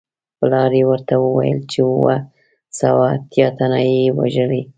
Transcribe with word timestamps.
پلار 0.39 0.71
یې 0.79 0.83
ورته 0.91 1.13
وویل 1.19 1.59
چې 1.71 1.79
اووه 1.89 2.15
سوه 2.79 3.03
اتیا 3.15 3.47
تنه 3.57 3.79
یې 3.89 4.01
وژلي. 4.19 4.61